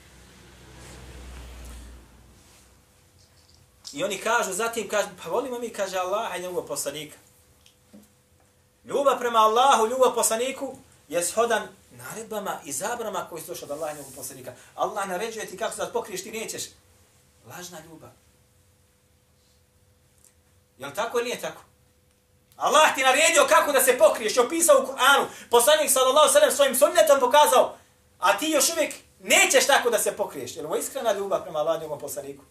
[3.93, 7.17] I oni kažu, zatim kažu, pa volimo mi, kaže Allah i njegovog poslanika.
[8.85, 10.77] Ljubav prema Allahu, ljubav poslaniku
[11.09, 14.53] je shodan naredbama i zabrama koji su došli od Allaha i njegovog poslanika.
[14.75, 16.63] Allah naređuje ti kako se da pokriješ, ti nećeš.
[17.47, 18.11] Lažna ljubav.
[20.79, 21.63] Je li tako ili nije tako?
[22.60, 25.26] Allah ti naredio kako da se pokriješ, je opisao u Kur'anu.
[25.50, 27.78] Poslanik sallallahu sallam svojim sunnetom pokazao,
[28.20, 30.56] a ti još uvijek nećeš tako da se pokriješ.
[30.56, 32.44] Je li ovo iskrena ljubav prema Allah i njegov poslaniku?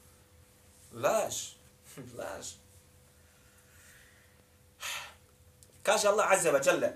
[0.92, 1.34] Laž.
[2.18, 2.46] Laž.
[5.82, 6.88] Kaže Allah Azza wa Jalla.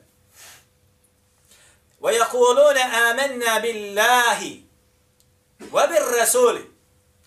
[2.00, 4.60] ويقولون آمنا بالله
[5.72, 6.64] وبالرسول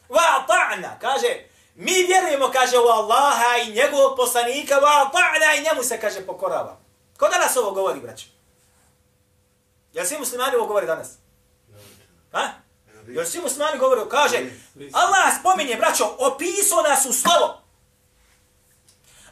[0.10, 1.46] وأطعنا kaže
[1.77, 6.77] mi vjerujemo kaže u Allaha i njegovog poslanika wa ata'na i njemu se kaže pokorava.
[7.19, 8.27] Ko danas ovo govori braćo?
[9.93, 11.09] Jel svi muslimani ovo govori danas?
[12.33, 12.49] Ha?
[13.09, 14.39] Jel svi muslimani govori, kaže,
[14.93, 17.63] Allah spominje, braćo, opisao nas u slovo.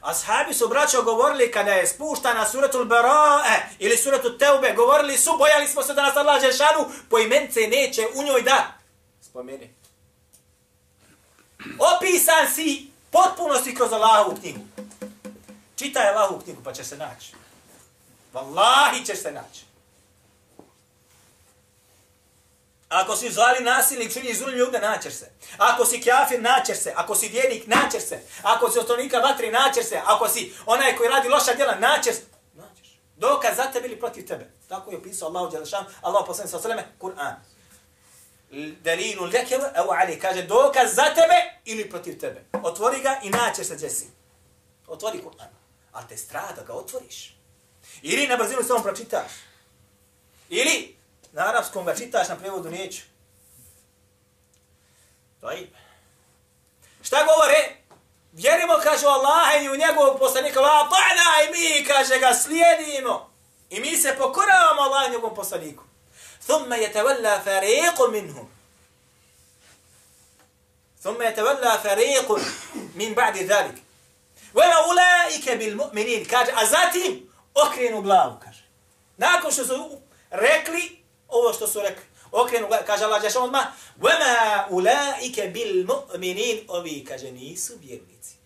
[0.01, 5.69] Ashabi su, braćo, govorili kada je spuštana suratul Bara'e ili suratul Teube, govorili su, bojali
[5.69, 8.73] smo se da nas Allah Žešanu po imence neće u njoj da
[9.21, 9.75] spomeni.
[11.79, 14.61] Opisan si potpuno si kroz Allahovu knjigu.
[15.77, 17.33] Čitaj Allahovu knjigu pa će se naći.
[18.33, 19.65] Wallahi ćeš se naći.
[22.89, 25.31] Ako si zvali nasilnik, čini zulmi ljude, naćeš se.
[25.59, 26.93] Ako si kjafir, naćeš se.
[26.97, 28.21] Ako si vjernik, naćeš se.
[28.43, 30.01] Ako si ostronika vatri, naćeš se.
[30.05, 32.23] Ako si onaj koji radi loša djela, naćeš se.
[32.55, 32.99] Naćeš.
[33.17, 34.51] Dokaz za tebe ili protiv tebe.
[34.69, 37.35] Tako je opisao Allah Đelešan, Allah poslani sa sveme, Kur'an.
[38.83, 42.45] Dalilu lekev, evo Ali, kaže dokaz za tebe ili protiv tebe.
[42.63, 44.07] Otvori ga i naćeš se džesi.
[44.87, 45.49] Otvori Kur'an.
[45.93, 47.37] Ali te strada ga otvoriš.
[48.03, 49.33] Ili na brzinu samo pročitaš.
[50.49, 50.97] Ili
[51.33, 53.03] na arapskom ga čitaš na prevodu neću.
[55.41, 55.69] Doj.
[57.03, 57.77] Šta govore?
[58.33, 60.97] Vjerimo, kaže Allah i u njegovog poslanika, va pa
[61.45, 63.31] i mi, kaže ga, slijedimo.
[63.71, 65.83] I mi se pokoravamo Allah i njegovom poslaniku.
[66.47, 68.51] ثم يتولى فريق منهم.
[71.01, 72.33] ثم يتولى فريق
[72.95, 73.83] من بعد ذلك.
[74.55, 76.25] وأولئك بالمؤمنين.
[76.25, 77.29] كاج أزاتهم.
[77.57, 78.55] أكرنوا بلاو كاج.
[79.19, 79.99] ناكو شو سو
[80.33, 80.99] ركلي
[81.33, 82.05] أو شو سو ركلي
[82.35, 82.85] أكرنوا بلاو.
[82.85, 83.73] كاج الله جاشون ما.
[84.01, 86.67] وما أولئك بالمؤمنين.
[86.71, 88.37] أوي كاج نيسو بيرنيتي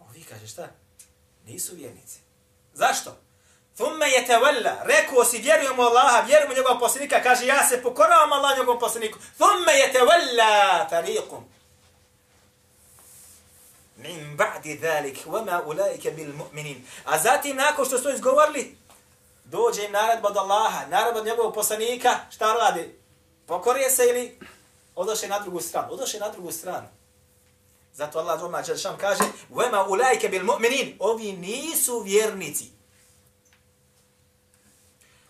[0.00, 0.70] أوي كاج شتا.
[1.46, 1.74] نيسو
[2.78, 3.16] Zašto?
[3.76, 8.58] Thumme je tevella, rekao si vjerujemo Allaha, vjerujemo njegovom poslanika, kaže ja se pokoravam Allah
[8.58, 9.18] njegovom poslaniku.
[9.18, 11.42] Thumme je tevella tariqum.
[13.96, 16.76] Min ba'di dhalik, vama ulaike bil mu'minin.
[17.04, 18.76] A zatim, nakon što su izgovorili,
[19.44, 22.98] dođe im naredba od Allaha, naredba od njegovog poslanika, šta radi?
[23.46, 24.38] Pokorije se ili
[24.94, 25.92] odoše na drugu stranu?
[25.92, 26.88] Odoše na drugu stranu.
[27.97, 32.73] Zato Allah doma Đelšan kaže وَمَا أُولَيْكَ بِالْمُؤْمِنِينَ Ovi nisu vjernici.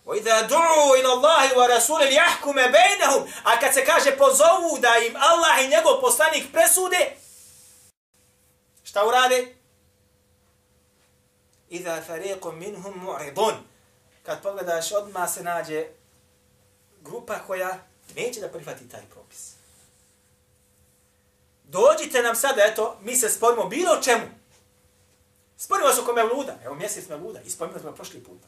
[0.06, 5.64] وَإِذَا دُعُوا إِلَى اللَّهِ وَرَسُولِ لِيَحْكُمَ بَيْنَهُمْ A kad se kaže pozovu da im Allah
[5.64, 7.16] i njegov poslanik presude,
[8.84, 9.54] šta urade?
[11.70, 13.54] إِذَا فَرِيقٌ مِنْهُمْ مُعْرِضُونَ
[14.22, 15.86] Kad pogledaš, odmah se nađe
[17.00, 17.78] grupa koja
[18.16, 19.17] neće da prihvati taj propis.
[21.68, 24.26] Dođite nam sada, eto, mi se sporimo bilo čemu.
[25.56, 26.54] Sporimo se oko Mevluda.
[26.64, 27.40] Evo mjesec Mevluda.
[27.40, 28.46] I sporimo smo prošli puta.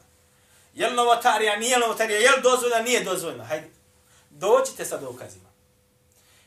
[0.73, 3.45] Je li novotarija, nije li novotarija, je li dozvoljna, nije dozvoljna.
[3.45, 3.69] Hajde.
[4.29, 5.49] Dođite sa dokazima.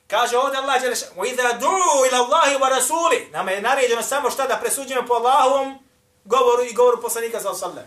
[0.07, 4.47] Kaže ovdje Allah je rešao, وَإِذَا دُعُوا إِلَى اللَّهِ وَرَسُولِ Nama je naređeno samo šta
[4.47, 5.79] da presuđujemo po Allahovom
[6.25, 7.85] govoru i govoru poslanika za osallam.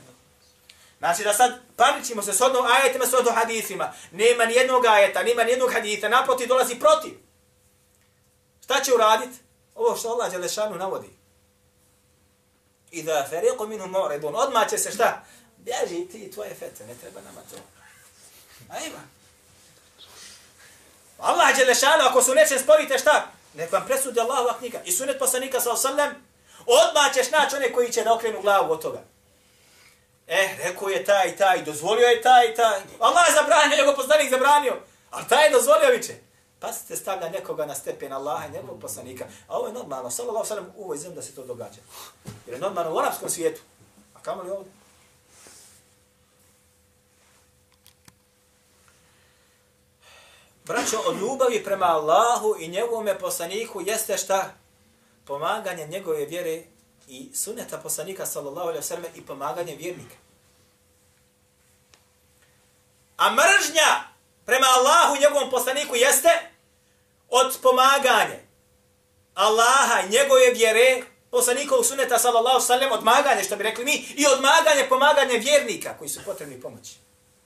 [1.00, 3.94] Znači da sad paničimo se s odnom ajetima, s odnom hadithima.
[4.12, 7.14] Nema ni jednog ajeta, nema ni jednog haditha, naproti dolazi protiv.
[8.69, 9.31] Šta će uradit?
[9.75, 11.11] Ovo što Allah Đelešanu navodi.
[12.91, 14.35] I da feriqu minu mu'ridun.
[14.37, 15.25] Odmah će se šta?
[15.57, 17.57] Bježi ti tvoje fete, ne treba nama to.
[18.69, 18.99] Ajma.
[21.19, 23.27] Allah Đelešanu, ako su nečem sporite šta?
[23.55, 24.81] Nek vam presudi Allahova knjiga.
[24.85, 26.11] I sunet poslanika sa osallam,
[26.67, 29.03] odmah ćeš naći one koji će da okrenu glavu od toga.
[30.27, 32.81] Eh, rekao je taj, taj, dozvolio je taj, taj.
[32.99, 34.77] Allah je zabranio, njegov poslanik zabranio.
[35.11, 36.28] Ali taj je dozvolio viće.
[36.61, 39.25] Pa se stavlja nekoga na stepen Allaha i njegovog poslanika.
[39.49, 41.81] A ovo je normalno, sallallahu sallam, u ovoj zemlji da se to događa.
[42.47, 43.61] Jer je normalno u arapskom svijetu.
[44.15, 44.73] A kamo li ovdje?
[50.65, 54.55] Braćo, od ljubavi prema Allahu i njegovome poslaniku jeste šta?
[55.25, 56.63] Pomaganje njegove vjere
[57.09, 60.15] i suneta poslanika sallallahu alaihi sallam i pomaganje vjernika.
[63.17, 64.18] A mržnja
[64.49, 66.29] prema Allahu i njegovom poslaniku jeste
[67.29, 68.39] od pomaganje
[69.35, 74.89] Allaha i njegove vjere poslanikovog suneta sallallahu sallam odmaganje, što bi rekli mi, i odmaganje,
[74.89, 76.95] pomaganje vjernika koji su potrebni pomoći.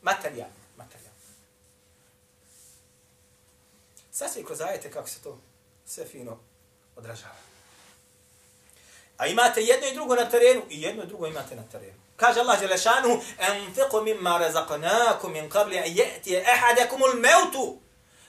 [0.02, 0.54] Materijalno.
[0.76, 1.18] Materijalno.
[4.10, 5.38] Sad svi kroz ajete kako se to
[5.86, 6.38] sve fino
[6.96, 7.42] odražava.
[9.16, 12.01] A imate jedno i drugo na terenu i jedno i drugo imate na terenu.
[12.22, 17.78] Kaže Allah Đelešanu, أنفقوا مما رزقناكم من قبل أن يأتي أحدكم الموت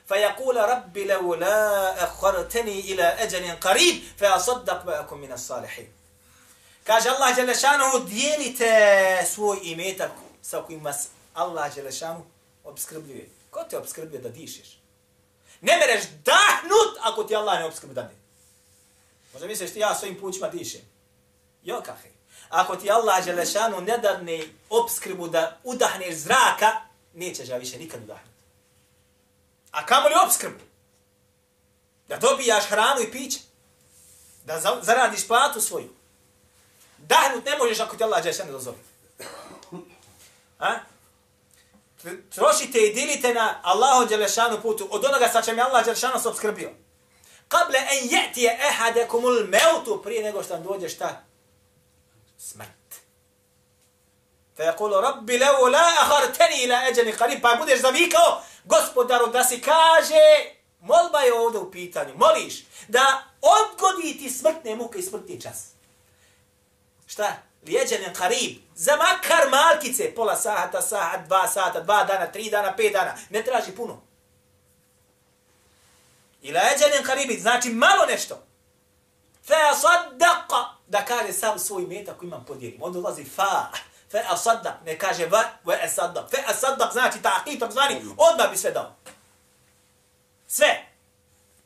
[0.08, 5.92] فيقول ربي لولا أخرتني إلى أجل قريب فأصدق وأكون من الصالحين.
[6.86, 8.64] كاج الله جل شانه ديلت
[9.26, 10.12] سو إيميتك
[10.44, 12.26] سكوي مس الله جل شانه
[12.66, 13.28] أبسكرب لي.
[13.52, 14.48] كنت أبسكرب لي
[15.64, 18.18] نمرش ده نوت أكو تي الله نأبسكرب دني.
[19.34, 20.80] ماذا ميسش تي يا سوين بوش ما ديشة.
[21.64, 22.13] يا كاخي.
[22.54, 26.82] Ako ti Allah Želešanu ne dadne obskrbu da udahneš zraka,
[27.14, 28.30] nećeš ga više nikad udahnuti.
[29.72, 30.60] A kamo li obskrbu?
[32.08, 33.40] Da dobijaš hranu i piće.
[34.46, 35.90] Da zaradiš platu svoju.
[36.98, 38.78] Dahnut ne možeš ako ti Allah Želešanu dozove.
[40.60, 40.76] A?
[42.36, 46.30] Trošite i dilite na Allahu Đelešanu putu od onoga sa čem je Allah Đelešanu se
[46.30, 46.72] obskrbio.
[47.48, 51.33] Kable en jetije ehadekumul meutu prije nego što vam dođe šta?
[52.50, 53.02] Smrt.
[54.58, 57.42] Fe yakulu rabbi law la akhartani ila eđeni qarib.
[57.42, 60.26] Pa budeš zavikao gospodaru da si kaže
[60.80, 62.14] molba je ovdje u pitanju.
[62.16, 65.68] Moliš da odgodi ti smrtne muke i smrtni čas.
[67.08, 67.36] Šta?
[67.68, 68.60] Lijeđenen qarib?
[68.76, 73.16] Za makar malkice pola sata sat dva sata dva dana tri dana pet dana.
[73.30, 74.02] Ne traži puno.
[76.42, 78.44] Ila eđenen qarib znači malo nešto.
[79.48, 83.68] Fe saddaqa da kaže sam svoj metak koji imam podijelim onda ulazi fa
[84.14, 86.32] fa asaddak, ne kaže va, ve asaddak.
[86.32, 88.96] Fa asaddak znači ta'qid, tako zvani, odmah bi sve dao.
[90.48, 90.86] Sve.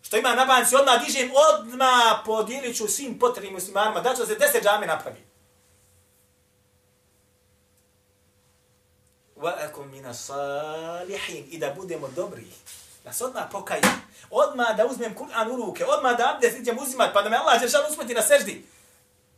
[0.02, 4.36] Što ima na banci, odmah dižem, odmah podijelit ću svim potrebnim muslimanima, da ću se
[4.36, 5.28] deset džame napravi.
[9.36, 11.44] وَأَكُمْ مِنَ الصَّالِحِينَ.
[11.50, 12.48] I da budemo dobri.
[13.04, 14.02] Da se odmah pokajem.
[14.30, 15.86] Odmah da uzmem Kur'an u ruke.
[15.86, 17.84] Odmah da abdest idem uzimat, pa da me Allah će šal
[18.16, 18.66] na seždi.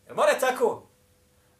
[0.09, 0.83] Jel mora tako?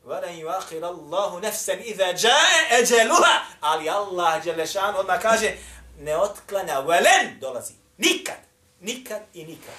[0.04, 3.46] Vala i vahir Allahu nefsem iza džaje eđeluha.
[3.60, 5.58] Ali Allah Đelešan odmah kaže
[6.00, 7.74] ne otklanja velen dolazi.
[7.98, 8.36] Nikad.
[8.80, 9.74] Nikad i nikad.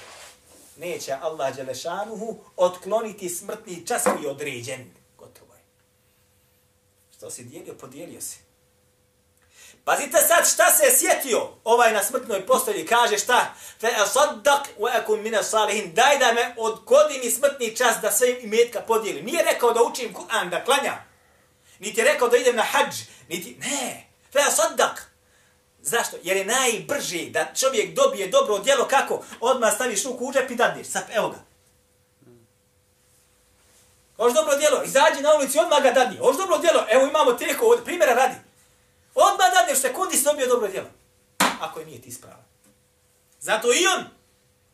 [0.76, 4.94] Neće Allah Đelešanuhu otkloniti smrtni čas koji je određen.
[5.18, 5.60] Gotovo je.
[7.16, 8.38] Što si dijelio, podijelio si.
[9.84, 13.54] Pazite sad šta se je sjetio ovaj na smrtnoj postelji, kaže šta?
[13.80, 15.94] Fe asaddaq wa akun min salihin.
[15.94, 19.24] Daj da me odgodi mi smrtni čas da sve imetka podijelim.
[19.24, 21.04] Nije rekao da učim Kur'an, da klanjam.
[21.78, 22.94] Niti je rekao da idem na hađ.
[23.28, 24.06] Niti, ne.
[24.32, 24.96] Fe asaddaq.
[25.82, 26.16] Zašto?
[26.22, 29.22] Jer je najbrži da čovjek dobije dobro djelo kako?
[29.40, 30.86] Odmah staviš ruku u džep i dadneš.
[30.86, 31.38] Sad, evo ga.
[34.16, 36.18] Hoš dobro djelo, izađi na ulici, odmah ga dadni.
[36.18, 38.34] Hoš dobro djelo, evo imamo teko, od primjera radi.
[39.70, 40.88] Odmah dadneš sekundi si dobio dobro djelo.
[41.60, 42.44] Ako je nije ti ispravan.
[43.40, 44.04] Zato i on,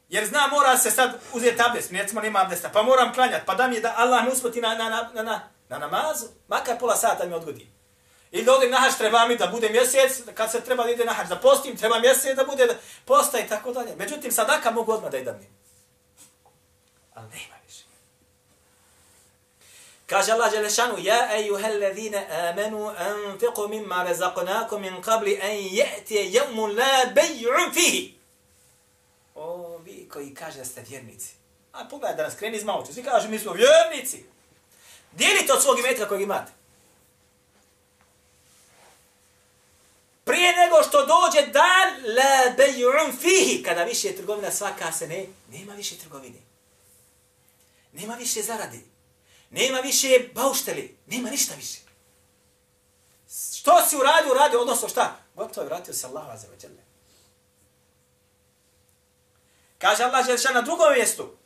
[0.09, 3.69] jer zna mora se sad uzeti abdest, recimo nema abdesta, pa moram klanjati, pa da
[3.69, 6.97] mi je da Allah ne uspoti na, na, na, na, na, na namazu, makar pola
[6.97, 7.67] sata mi odgodi.
[8.31, 11.05] Ili da odem na hač, treba mi da bude mjesec, kad se treba da ide
[11.05, 13.97] na hač, da postim, treba mjesec da bude posta i tako dalje.
[13.97, 15.39] Međutim, sadaka mogu odmah da idem.
[17.15, 17.56] Ali nema.
[20.07, 26.67] Kaže Allah Đelešanu, Ja ejuhel ladhine amenu anfiqu mimma razaqnakum min qabli an je'tije jevmu
[26.67, 28.15] la bej'un fihi.
[29.35, 31.35] O, vi koji kaže da ste vjernici.
[31.73, 32.93] A pogledaj da nas kreni iz mauča.
[32.93, 34.25] Svi kaže, mi smo vjernici.
[35.13, 36.53] Dijelite od svog imetka kojeg imate.
[40.25, 45.27] Prije nego što dođe dan la bej'un fihi, kada više je trgovina svaka se ne,
[45.53, 46.39] nema više trgovine.
[47.93, 48.79] Nema više zarade.
[49.57, 50.97] Nema više baušteli.
[51.07, 51.79] Nema ništa više.
[53.59, 55.17] Što si uradio, uradio, odnosno šta?
[55.35, 56.83] Gotovo je vratio se Allah za veđele.
[59.79, 61.37] Kaže Allah Želešan na drugom mjestu.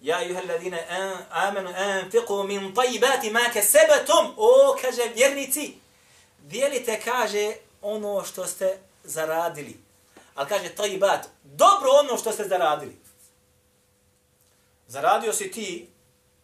[0.00, 0.86] Ja juha alladine
[1.30, 4.34] amenu anfiqu min tajibati ma kesebetum.
[4.36, 5.74] O, kaže vjernici,
[6.38, 9.76] dijelite, kaže, ono što ste zaradili.
[10.34, 13.07] Ali kaže tajibat, dobro ono što ste zaradili.
[14.88, 15.88] Zaradio si ti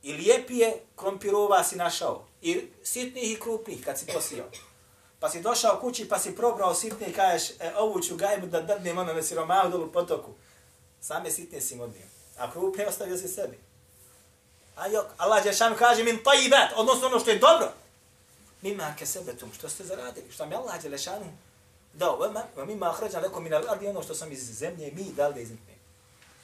[0.02, 2.24] i lijepije krompirova si našao.
[2.42, 4.46] I sitnih i krupnih kad si posijao.
[5.20, 8.60] Pa si došao kući pa si probrao sitne i kažeš e, ovu ću gajbu da
[8.60, 10.30] drnem ono na siromahu dolu potoku.
[11.00, 12.02] Same sitne si modnio.
[12.38, 13.58] A krupne ostavio si sebi.
[14.76, 17.72] A jok, Allah Đešan kaže min tajibat, odnosno ono što je dobro.
[18.62, 20.32] Mima ke sebetum, što ste zaradili.
[20.32, 21.32] Što mi Allah Đešanu
[21.92, 22.16] dao.
[22.16, 25.40] Vama mima ahređan leko min al ardi ono što sam iz zemlje mi dal da
[25.40, 25.74] iznikne.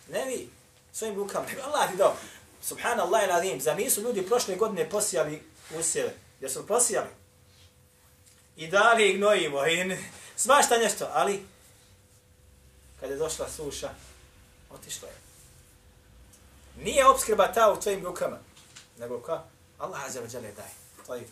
[0.08, 0.48] Ne vi,
[0.92, 1.46] svojim rukama.
[1.64, 2.16] Allah ti dao.
[2.62, 3.60] Subhanallah il adim.
[3.60, 5.42] Za nisu ljudi prošle godine posijali
[5.78, 6.14] usjeve.
[6.40, 7.08] Jesu li posijali?
[8.56, 9.66] I dali ih gnojivo.
[9.66, 9.96] I
[10.36, 11.08] svašta nešto.
[11.12, 11.46] Ali,
[13.00, 13.90] kada je došla suša,
[14.70, 15.14] otišlo je.
[16.84, 18.38] Nije obskrba ta u tvojim rukama.
[18.98, 19.42] Nego ka?
[19.78, 20.70] Allah azza wa jalla daj.
[21.04, 21.26] Tvoji.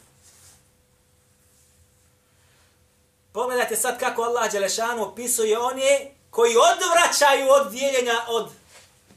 [3.33, 8.51] Pogledajte sad kako Allah Đelešanu opisuje one koji odvraćaju od dijeljenja od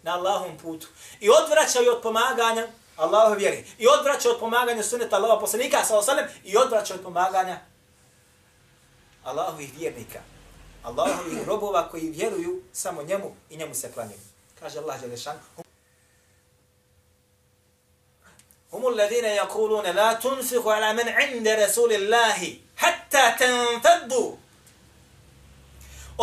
[0.03, 0.87] na Allahom putu.
[1.21, 3.65] I odvraćaju od pomaganja Allahove vjeri.
[3.79, 7.59] I odvraćaju od pomaganja sunneta Allahova poslanika, sallam, i odvraćaju od pomaganja
[9.25, 10.21] Allahovih vjernika.
[10.83, 14.19] Allahovih robova koji vjeruju samo njemu i njemu se klanjuju.
[14.61, 15.37] Kaže Allah Đelešan.
[18.73, 24.37] هم الذين يقولون لا تنفقوا على من عند رسول الله حتى تنفضوا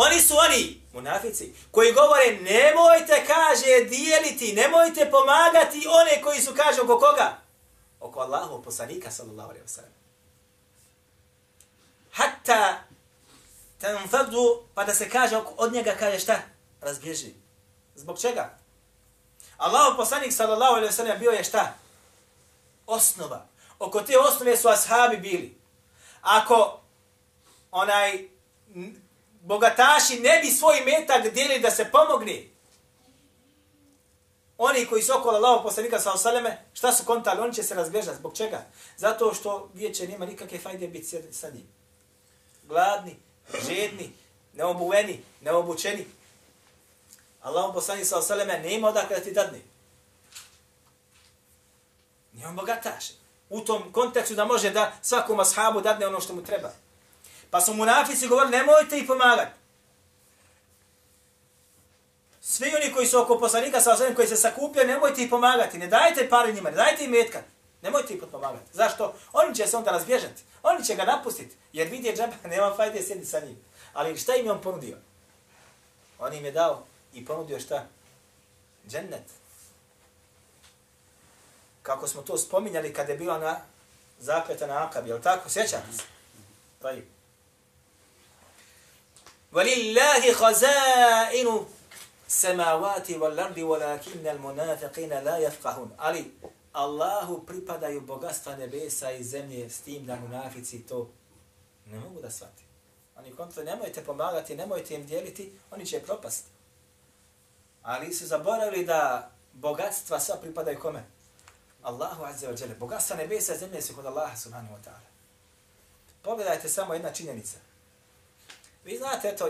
[0.01, 6.81] Oni su oni, munafici, koji govore nemojte, kaže, dijeliti, nemojte pomagati one koji su, kaže,
[6.81, 7.37] oko koga?
[7.99, 9.91] Oko Allahu, poslanika, sallallahu alaihi wa sallam.
[12.11, 12.83] Hatta
[13.77, 16.39] tanfadu, pa da se kaže od njega, kaže šta?
[16.81, 17.33] Razbježi.
[17.95, 18.57] Zbog čega?
[19.57, 21.73] Allahu poslanik, sallallahu alaihi wa sallam, bio je šta?
[22.87, 23.47] Osnova.
[23.79, 25.57] Oko te osnove su ashabi bili.
[26.21, 26.79] Ako
[27.71, 28.29] onaj
[29.41, 32.43] bogataši ne bi svoj metak dijeli da se pomogne.
[34.57, 37.41] Oni koji su okolo Allaho poslanika sa osaleme, šta su kontali?
[37.41, 38.17] Oni će se razbježati.
[38.17, 38.65] Zbog čega?
[38.97, 41.67] Zato što vijeće nema nikakve fajde biti sa njim.
[42.63, 43.15] Gladni,
[43.67, 44.13] žedni,
[44.53, 46.05] neobuveni, neobučeni.
[47.41, 49.61] Allahov poslanik sa osaleme nema odakle da ti dadne.
[52.33, 53.05] Nije on bogataš.
[53.49, 56.71] U tom kontekstu da može da svakom ashabu dadne ono što mu treba.
[57.49, 59.59] Pa su munafici govorili, nemojte ih pomagati.
[62.41, 65.77] Svi oni koji su oko poslanika sa osvijem, koji se sakupljaju, nemojte ih pomagati.
[65.77, 67.41] Ne dajte pare njima, ne dajte im metka.
[67.81, 68.73] Nemojte ih pomagati.
[68.73, 69.13] Zašto?
[69.33, 70.43] Oni će se onda razbježati.
[70.63, 71.55] Oni će ga napustiti.
[71.73, 73.57] Jer vidje džaba, nema fajde sjedi sa njim.
[73.93, 74.97] Ali šta im je on ponudio?
[76.19, 77.85] On im je dao i ponudio šta?
[78.87, 79.23] Džennet.
[81.81, 83.59] Kako smo to spominjali kada je bila na
[84.19, 85.49] zakleta na Akab, je li tako?
[85.49, 86.03] Sjećate se?
[86.81, 86.91] Pa.
[89.52, 91.66] ولله خزائن
[92.26, 96.24] السماوات والارض ولكن المنافقين لا يفقهون علي
[96.74, 101.10] Allahu pripadaju bogatstva nebesa i zemlje s tim da munafici to
[101.86, 102.64] ne mogu da shvati.
[103.16, 106.48] Oni kontra, nemojte pomagati, nemojte im dijeliti, oni će propasti.
[107.82, 111.04] Ali su zaboravili da bogatstva sva pripadaju kome?
[111.82, 112.74] Allahu azza wa jalla.
[112.74, 115.08] Bogatstva nebesa i zemlje su kod Allaha subhanahu wa ta'ala.
[116.22, 117.58] Pogledajte samo jedna činjenica.
[118.85, 119.49] Vi znate, eto,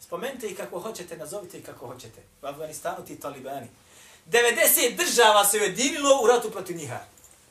[0.00, 2.22] spomenite i kako hoćete, nazovite i kako hoćete.
[2.42, 3.68] U Afganistanu ti talibani.
[4.26, 7.00] 90 država se ujedinilo u ratu protiv njiha.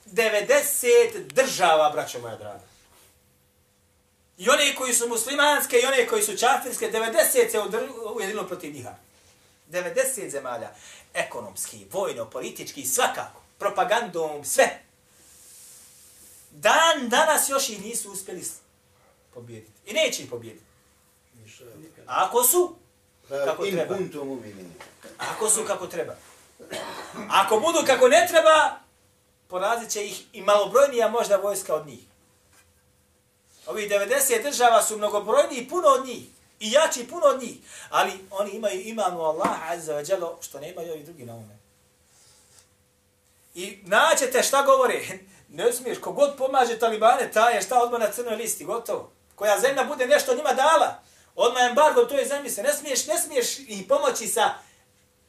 [0.06, 2.64] 90 država, braćo moja draga.
[4.38, 7.60] I one koji su muslimanske i one koji su čafirske, 90 se
[8.16, 8.96] ujedinilo protiv njiha.
[9.72, 10.72] 90 zemalja.
[11.14, 13.42] Ekonomski, vojno, politički, svakako.
[13.60, 14.82] Propagandom, sve.
[16.52, 18.44] Dan danas još i nisu uspjeli
[19.36, 19.72] pobijediti.
[19.86, 20.66] I neće ih pobijediti.
[22.06, 22.76] Ako su,
[23.30, 23.98] kako treba.
[25.18, 26.16] Ako su kako treba.
[27.30, 28.80] Ako budu kako ne treba,
[29.48, 32.00] porazit će ih i malobrojnija možda vojska od njih.
[33.68, 36.24] Ovi 90 država su mnogobrojniji puno od njih.
[36.60, 37.58] I jači puno od njih.
[37.90, 41.58] Ali oni imaju imanu Allah azza wa jalo što ne imaju i drugi na ume.
[43.56, 45.02] I naćete šta govore.
[45.50, 49.12] Ne smiješ, kogod pomaže talibane, ta je šta odmah na crnoj listi, gotovo.
[49.36, 51.02] Koja zemlja bude nešto njima dala.
[51.36, 54.54] Odmah embargo toj zemlji se ne smiješ, ne smiješ ih pomoći sa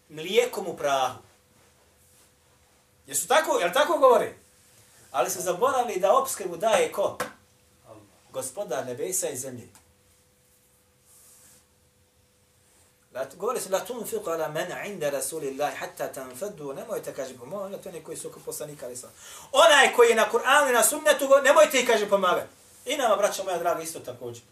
[0.08, 1.18] mlijekom u prahu.
[3.06, 4.34] Jesu tako, jel tako govori?
[5.10, 7.18] Ali se zaboravili da opskrbu daje ko?
[8.32, 9.68] Gospodar nebesa i zemlje.
[13.36, 18.16] Govori se, la tunfiqu ala men inda rasulillahi hatta tanfaddu, nemojte, kaže, pomogati oni koji
[18.16, 18.96] su oko poslanika, ali
[19.52, 22.48] Onaj koji je na Kur'anu i na sunnetu, nemojte ih, kaže, pomagati.
[22.86, 24.42] I nama, braćo moja draga, isto također.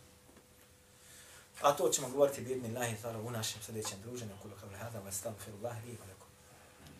[1.63, 4.33] A to ćemo govoriti bidni lahi tala u našem sljedećem druženju.
[4.43, 6.27] Kulu kavle hada, vas tamo firu lahi i valjako.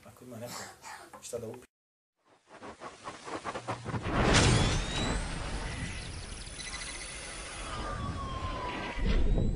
[0.05, 0.63] Ako ima neko
[1.23, 1.65] šta da upije.